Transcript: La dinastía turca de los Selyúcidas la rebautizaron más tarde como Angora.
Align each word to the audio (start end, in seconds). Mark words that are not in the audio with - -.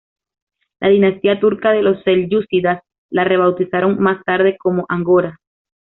La 0.79 0.87
dinastía 0.89 1.39
turca 1.39 1.73
de 1.73 1.83
los 1.83 2.01
Selyúcidas 2.01 2.81
la 3.11 3.23
rebautizaron 3.23 4.01
más 4.01 4.23
tarde 4.25 4.57
como 4.57 4.83
Angora. 4.89 5.37